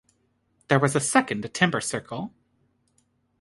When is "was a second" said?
0.79-1.53